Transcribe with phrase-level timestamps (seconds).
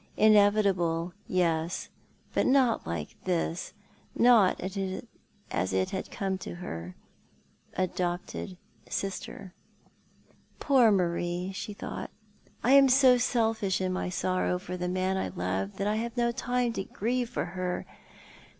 [0.17, 1.89] Inevitable, yes,
[2.33, 3.71] but not like this—
[4.15, 4.59] not
[5.51, 6.95] as it had come to her
[7.75, 8.57] adopted
[8.89, 9.53] sister"
[10.59, 12.09] Poor Marie," she thought."
[12.63, 16.17] I am so selfish in my sorrow for the man I love that I have
[16.17, 17.85] no time to grieve for her.